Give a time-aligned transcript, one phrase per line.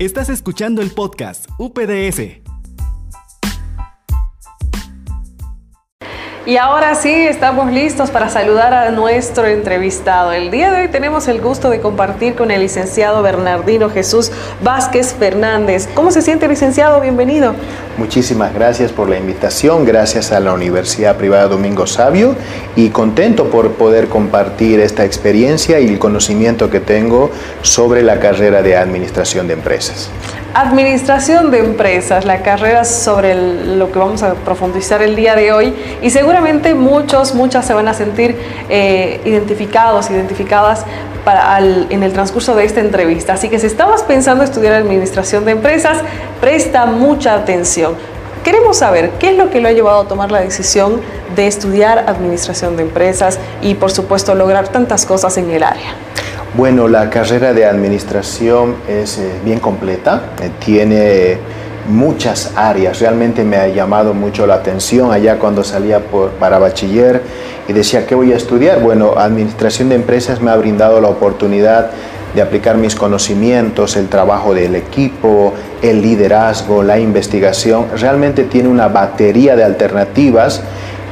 [0.00, 2.49] Estás escuchando el podcast UPDS.
[6.50, 10.32] Y ahora sí, estamos listos para saludar a nuestro entrevistado.
[10.32, 15.14] El día de hoy tenemos el gusto de compartir con el licenciado Bernardino Jesús Vázquez
[15.14, 15.88] Fernández.
[15.94, 17.00] ¿Cómo se siente, licenciado?
[17.00, 17.54] Bienvenido.
[17.98, 22.34] Muchísimas gracias por la invitación, gracias a la Universidad Privada Domingo Sabio
[22.74, 27.30] y contento por poder compartir esta experiencia y el conocimiento que tengo
[27.62, 30.10] sobre la carrera de Administración de Empresas.
[30.52, 33.36] Administración de empresas, la carrera sobre
[33.76, 37.86] lo que vamos a profundizar el día de hoy y seguramente muchos, muchas se van
[37.86, 38.36] a sentir
[38.68, 40.84] eh, identificados, identificadas
[41.24, 43.34] para en el transcurso de esta entrevista.
[43.34, 45.98] Así que si estabas pensando estudiar Administración de Empresas,
[46.40, 47.94] presta mucha atención.
[48.42, 51.00] Queremos saber qué es lo que lo ha llevado a tomar la decisión
[51.36, 55.94] de estudiar Administración de Empresas y por supuesto lograr tantas cosas en el área.
[56.54, 61.38] Bueno, la carrera de administración es eh, bien completa, eh, tiene
[61.88, 66.00] muchas áreas, realmente me ha llamado mucho la atención allá cuando salía
[66.40, 67.22] para bachiller
[67.68, 68.80] y decía, ¿qué voy a estudiar?
[68.80, 71.92] Bueno, administración de empresas me ha brindado la oportunidad
[72.34, 78.88] de aplicar mis conocimientos, el trabajo del equipo, el liderazgo, la investigación, realmente tiene una
[78.88, 80.62] batería de alternativas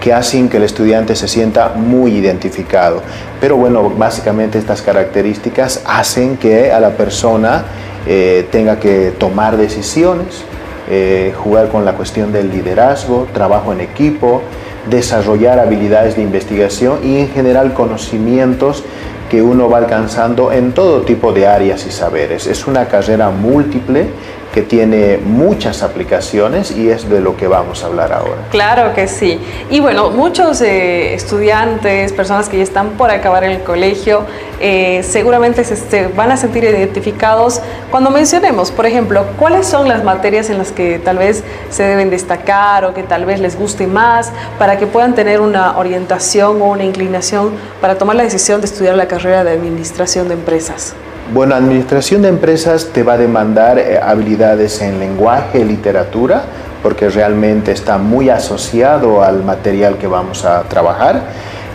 [0.09, 3.03] que hacen que el estudiante se sienta muy identificado.
[3.43, 7.65] Pero bueno, básicamente estas características hacen que a la persona
[8.07, 10.45] eh, tenga que tomar decisiones,
[10.89, 14.41] eh, jugar con la cuestión del liderazgo, trabajo en equipo,
[14.89, 18.85] desarrollar habilidades de investigación y en general conocimientos
[19.29, 22.47] que uno va alcanzando en todo tipo de áreas y saberes.
[22.47, 24.07] Es una carrera múltiple
[24.59, 28.49] que tiene muchas aplicaciones y es de lo que vamos a hablar ahora.
[28.51, 29.39] Claro que sí.
[29.71, 34.23] Y bueno, muchos eh, estudiantes, personas que ya están por acabar el colegio,
[34.59, 37.61] eh, seguramente se, van a sentir identificados
[37.93, 42.11] cuando mencionemos, por ejemplo, cuáles son las materias en las que tal vez se deben
[42.11, 46.65] destacar o que tal vez les guste más para que puedan tener una orientación o
[46.65, 50.97] una inclinación para tomar la decisión de estudiar la carrera de administración de empresas.
[51.31, 56.43] Bueno, administración de empresas te va a demandar eh, habilidades en lenguaje, literatura,
[56.83, 61.25] porque realmente está muy asociado al material que vamos a trabajar.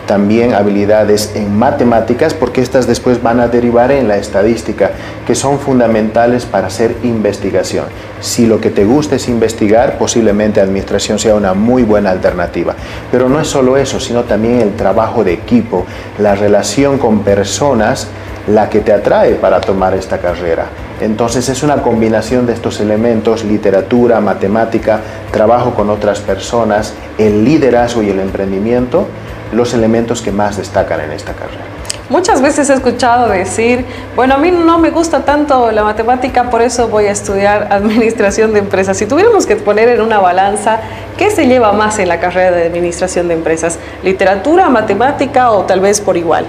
[0.08, 4.90] También habilidades en matemáticas, porque estas después van a derivar en la estadística,
[5.24, 7.84] que son fundamentales para hacer investigación.
[8.20, 12.74] Si lo que te gusta es investigar, posiblemente administración sea una muy buena alternativa.
[13.12, 15.86] Pero no es solo eso, sino también el trabajo de equipo,
[16.18, 18.08] la relación con personas,
[18.48, 20.66] la que te atrae para tomar esta carrera.
[21.00, 25.00] Entonces es una combinación de estos elementos, literatura, matemática,
[25.32, 29.06] trabajo con otras personas, el liderazgo y el emprendimiento,
[29.52, 31.73] los elementos que más destacan en esta carrera.
[32.10, 36.60] Muchas veces he escuchado decir, bueno, a mí no me gusta tanto la matemática, por
[36.60, 38.98] eso voy a estudiar administración de empresas.
[38.98, 40.80] Si tuviéramos que poner en una balanza,
[41.16, 43.78] ¿qué se lleva más en la carrera de administración de empresas?
[44.02, 46.44] ¿Literatura, matemática o tal vez por igual?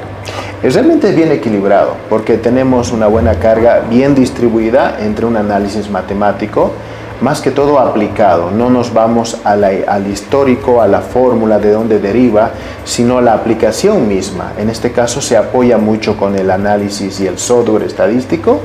[0.62, 6.74] Realmente es bien equilibrado porque tenemos una buena carga bien distribuida entre un análisis matemático,
[7.22, 8.52] más que todo aplicado.
[8.52, 12.52] No nos vamos al histórico, a la fórmula de dónde deriva,
[12.86, 14.54] sino la aplicación misma.
[14.58, 18.62] En este caso se apoya mucho con el análisis y el software estadístico.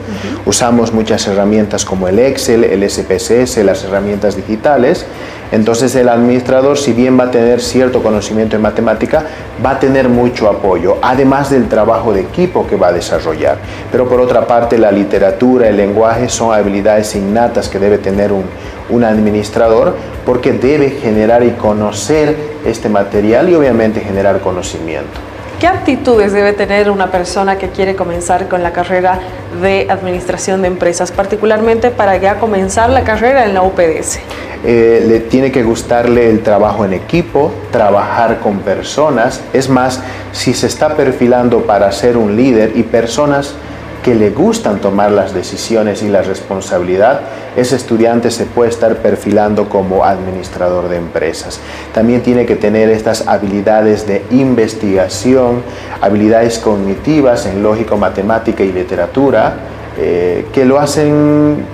[0.47, 5.06] Usamos muchas herramientas como el Excel, el SPSS, las herramientas digitales
[5.53, 9.25] entonces el administrador, si bien va a tener cierto conocimiento en matemática,
[9.64, 13.59] va a tener mucho apoyo, además del trabajo de equipo que va a desarrollar.
[13.91, 18.44] Pero por otra parte, la literatura, el lenguaje son habilidades innatas que debe tener un,
[18.91, 19.97] un administrador
[20.30, 25.10] porque debe generar y conocer este material y obviamente generar conocimiento.
[25.58, 29.18] ¿Qué aptitudes debe tener una persona que quiere comenzar con la carrera
[29.60, 34.20] de administración de empresas, particularmente para ya comenzar la carrera en la UPDS?
[34.64, 39.41] Eh, le tiene que gustarle el trabajo en equipo, trabajar con personas.
[39.52, 43.56] Es más, si se está perfilando para ser un líder y personas
[44.02, 47.20] que le gustan tomar las decisiones y la responsabilidad,
[47.56, 51.60] ese estudiante se puede estar perfilando como administrador de empresas.
[51.92, 55.62] También tiene que tener estas habilidades de investigación,
[56.00, 59.54] habilidades cognitivas en lógico, matemática y literatura,
[59.98, 61.64] eh, que lo hacen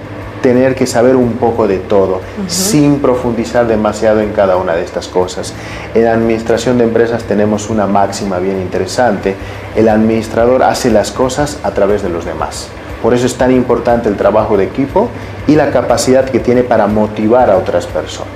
[0.42, 5.08] tener que saber un poco de todo, sin profundizar demasiado en cada una de estas
[5.08, 5.54] cosas.
[5.94, 9.34] En administración de empresas tenemos una máxima bien interesante,
[9.74, 12.68] el administrador hace las cosas a través de los demás.
[13.02, 15.08] Por eso es tan importante el trabajo de equipo
[15.46, 18.30] y la capacidad que tiene para motivar a otras personas.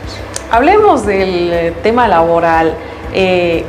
[0.51, 2.75] Hablemos del eh, tema laboral.
[3.13, 3.65] Eh,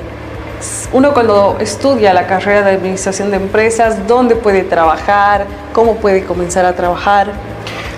[0.94, 5.45] uno cuando estudia la carrera de administración de empresas, ¿dónde puede trabajar?
[5.74, 7.31] ¿Cómo puede comenzar a trabajar?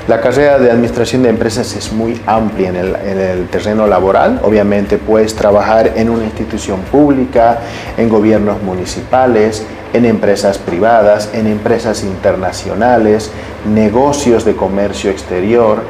[0.05, 4.41] La carrera de administración de empresas es muy amplia en el, en el, terreno laboral.
[4.43, 7.59] Obviamente puedes trabajar en una institución pública,
[7.95, 13.31] en gobiernos municipales, en empresas privadas, en empresas internacionales,
[13.65, 15.83] negocios de comercio exterior,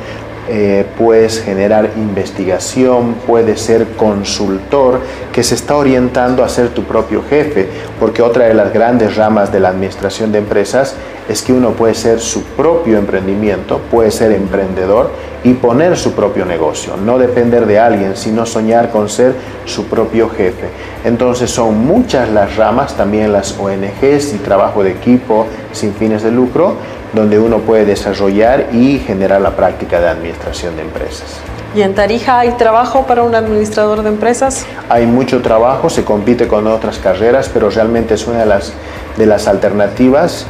[0.50, 5.00] eh, puedes generar investigación, puedes ser consultor
[5.32, 9.54] que se está orientando a ser tu propio jefe, porque otra de las grandes ramas
[9.54, 10.96] de la administración de empresas
[11.30, 15.12] es que uno puede ser su propio emprendimiento, puede ser emprendedor
[15.44, 19.34] y poner su propio negocio, no depender de alguien, sino soñar con ser
[19.66, 20.70] su propio jefe.
[21.04, 26.32] Entonces son muchas las ramas, también las ONGs y trabajo de equipo sin fines de
[26.32, 26.76] lucro,
[27.14, 31.38] donde uno puede desarrollar y generar la práctica de administración de empresas.
[31.76, 34.66] ¿Y en Tarija hay trabajo para un administrador de empresas?
[34.90, 38.74] Hay mucho trabajo, se compite con otras carreras, pero realmente es una de las,
[39.18, 40.46] de las alternativas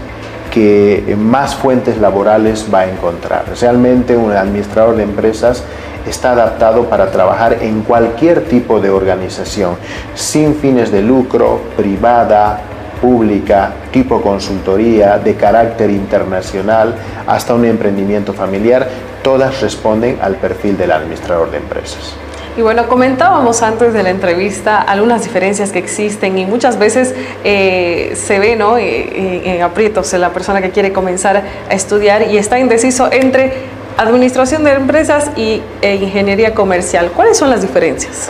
[0.53, 3.45] que más fuentes laborales va a encontrar.
[3.59, 5.63] Realmente un administrador de empresas
[6.07, 9.77] está adaptado para trabajar en cualquier tipo de organización,
[10.13, 12.59] sin fines de lucro, privada,
[13.01, 16.93] pública, tipo consultoría, de carácter internacional,
[17.25, 18.87] hasta un emprendimiento familiar,
[19.23, 22.13] todas responden al perfil del administrador de empresas.
[22.55, 28.13] Y bueno, comentábamos antes de la entrevista algunas diferencias que existen y muchas veces eh,
[28.15, 28.77] se ve ¿no?
[28.77, 33.53] Eh, en aprietos la persona que quiere comenzar a estudiar y está indeciso entre
[33.97, 37.11] administración de empresas y, e ingeniería comercial.
[37.15, 38.29] ¿Cuáles son las diferencias?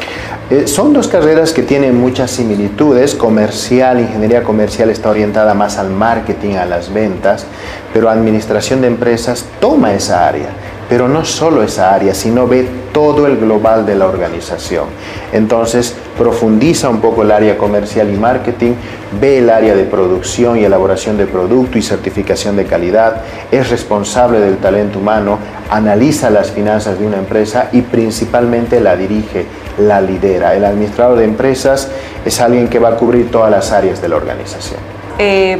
[0.49, 3.15] Eh, son dos carreras que tienen muchas similitudes.
[3.15, 7.45] Comercial, ingeniería comercial está orientada más al marketing, a las ventas,
[7.93, 10.49] pero administración de empresas toma esa área
[10.89, 14.85] pero no solo esa área, sino ve todo el global de la organización.
[15.31, 18.73] Entonces, profundiza un poco el área comercial y marketing,
[19.19, 24.39] ve el área de producción y elaboración de producto y certificación de calidad, es responsable
[24.39, 25.39] del talento humano,
[25.69, 29.45] analiza las finanzas de una empresa y principalmente la dirige,
[29.79, 30.55] la lidera.
[30.55, 31.89] El administrador de empresas
[32.23, 34.79] es alguien que va a cubrir todas las áreas de la organización.
[35.17, 35.57] Eh,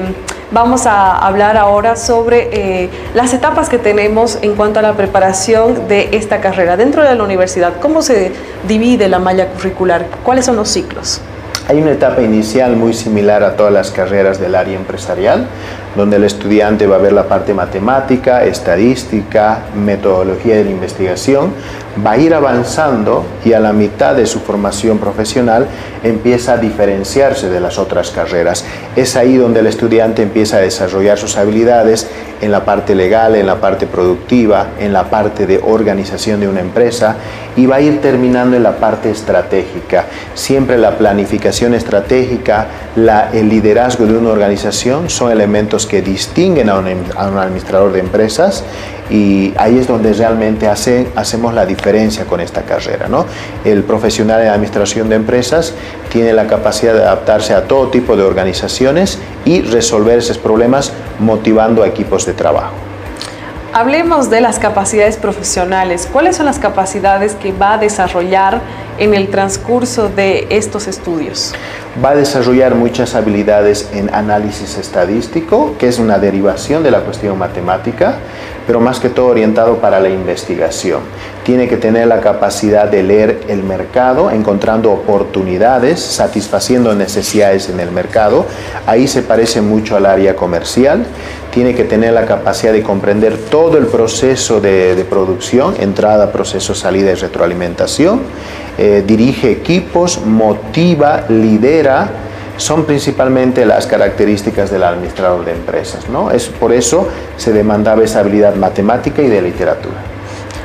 [0.54, 5.88] vamos a hablar ahora sobre eh, las etapas que tenemos en cuanto a la preparación
[5.88, 7.74] de esta carrera dentro de la universidad.
[7.82, 8.32] ¿Cómo se
[8.68, 10.06] divide la malla curricular?
[10.24, 11.20] ¿Cuáles son los ciclos?
[11.68, 15.48] Hay una etapa inicial muy similar a todas las carreras del área empresarial,
[15.96, 21.54] donde el estudiante va a ver la parte matemática, estadística, metodología de la investigación,
[22.06, 25.68] va a ir avanzando y a la mitad de su formación profesional
[26.04, 28.66] empieza a diferenciarse de las otras carreras.
[28.96, 32.08] Es ahí donde el estudiante empieza a desarrollar sus habilidades
[32.42, 36.60] en la parte legal, en la parte productiva, en la parte de organización de una
[36.60, 37.16] empresa
[37.56, 40.06] y va a ir terminando en la parte estratégica.
[40.34, 42.68] Siempre la planificación estratégica,
[43.32, 48.00] el liderazgo de una organización son elementos que distinguen a un, a un administrador de
[48.00, 48.64] empresas
[49.10, 53.08] y ahí es donde realmente hace, hacemos la diferencia con esta carrera.
[53.08, 53.26] ¿no?
[53.64, 55.74] El profesional en administración de empresas
[56.12, 61.84] tiene la capacidad de adaptarse a todo tipo de organizaciones y resolver esos problemas motivando
[61.84, 62.93] a equipos de trabajo.
[63.76, 66.08] Hablemos de las capacidades profesionales.
[66.14, 68.62] ¿Cuáles son las capacidades que va a desarrollar
[69.00, 71.56] en el transcurso de estos estudios?
[72.04, 77.36] Va a desarrollar muchas habilidades en análisis estadístico, que es una derivación de la cuestión
[77.40, 78.18] matemática,
[78.66, 81.02] pero más que todo orientado para la investigación.
[81.44, 87.92] Tiene que tener la capacidad de leer el mercado, encontrando oportunidades, satisfaciendo necesidades en el
[87.92, 88.46] mercado.
[88.86, 91.06] Ahí se parece mucho al área comercial.
[91.52, 97.12] Tiene que tener la capacidad de comprender todo el proceso de, producción, entrada, proceso, salida
[97.12, 98.22] y retroalimentación.
[98.78, 102.10] Eh, dirige equipos, motiva, lidera
[102.58, 106.10] son principalmente las características del administrador de empresas.
[106.10, 106.32] ¿no?
[106.32, 107.08] Es, por eso
[107.38, 110.13] se demandaba esa habilidad matemática y de literatura.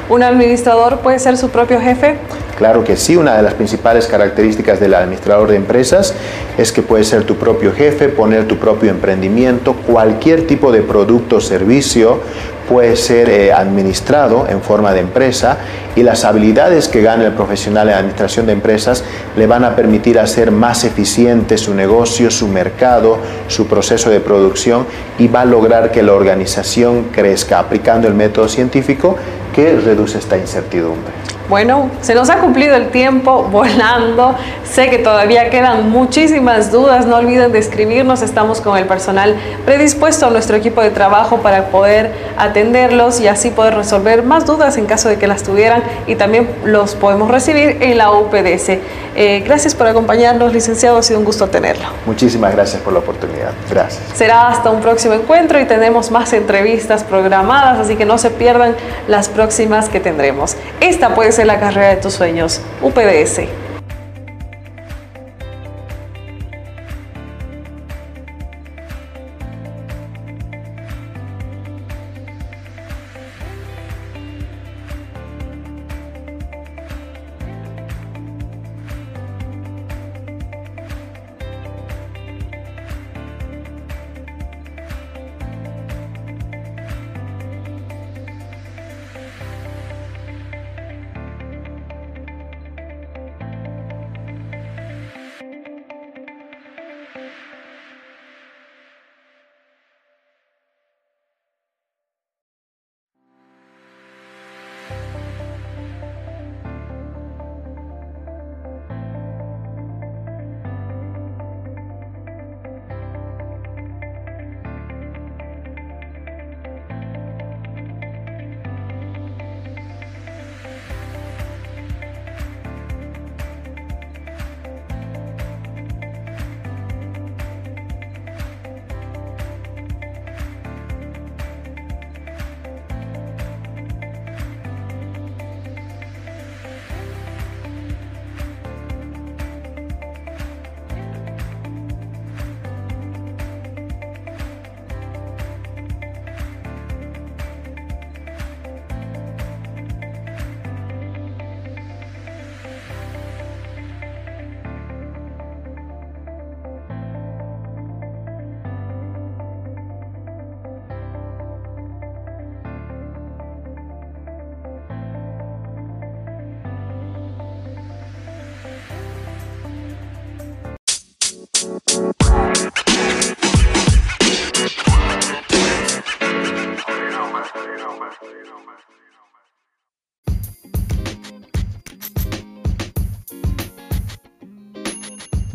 [0.08, 2.16] ¿Un administrador puede ser su propio jefe?
[2.56, 6.14] Claro que sí, una de las principales características del administrador de empresas
[6.56, 11.36] es que puedes ser tu propio jefe, poner tu propio emprendimiento, cualquier tipo de producto
[11.36, 12.20] o servicio
[12.68, 15.56] puede ser eh, administrado en forma de empresa
[15.96, 19.04] y las habilidades que gana el profesional en administración de empresas
[19.36, 24.86] le van a permitir hacer más eficiente su negocio, su mercado, su proceso de producción
[25.18, 29.16] y va a lograr que la organización crezca aplicando el método científico
[29.58, 31.12] que reduce esta incertidumbre.
[31.48, 34.34] Bueno, se nos ha cumplido el tiempo volando.
[34.70, 37.06] Sé que todavía quedan muchísimas dudas.
[37.06, 38.20] No olviden de escribirnos.
[38.20, 43.48] Estamos con el personal predispuesto a nuestro equipo de trabajo para poder atenderlos y así
[43.50, 47.78] poder resolver más dudas en caso de que las tuvieran y también los podemos recibir
[47.80, 48.78] en la UPDS.
[49.16, 50.98] Eh, gracias por acompañarnos, licenciado.
[50.98, 51.86] Ha sido un gusto tenerlo.
[52.04, 53.52] Muchísimas gracias por la oportunidad.
[53.70, 54.02] Gracias.
[54.14, 58.76] Será hasta un próximo encuentro y tenemos más entrevistas programadas, así que no se pierdan
[59.08, 60.56] las próximas que tendremos.
[60.80, 63.67] Esta puede la carrera de tus sueños, UPDS.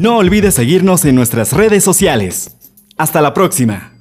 [0.03, 2.57] No olvides seguirnos en nuestras redes sociales.
[2.97, 3.92] Hasta la próxima.